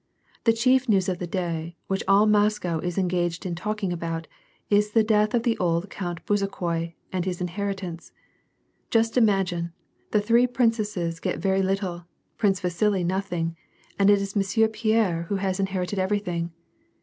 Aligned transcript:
"The 0.45 0.53
chief 0.53 0.89
news 0.89 1.07
of 1.09 1.19
the 1.19 1.27
day, 1.27 1.75
which 1.85 2.01
all 2.07 2.25
Moscow 2.25 2.79
is 2.79 2.97
engaged 2.97 3.45
in 3.45 3.53
talking 3.53 3.93
about, 3.93 4.25
is 4.67 4.93
the 4.93 5.03
death 5.03 5.35
of 5.35 5.43
the 5.43 5.55
old 5.59 5.91
Count 5.91 6.25
Bezukhoi 6.25 6.95
and 7.13 7.23
his 7.23 7.39
inheritance. 7.39 8.11
Just 8.89 9.15
imagine: 9.15 9.73
the 10.09 10.19
three 10.19 10.47
princesses 10.47 11.19
get 11.19 11.37
very 11.37 11.61
lit 11.61 11.81
tle. 11.81 12.07
Prince 12.39 12.59
Vasili, 12.61 13.03
nothing, 13.03 13.55
and 13.99 14.09
it 14.09 14.19
is 14.19 14.35
Monsieur 14.35 14.67
Pierre 14.67 15.27
who 15.29 15.35
has 15.35 15.59
inherited 15.59 15.99
everything. 15.99 16.51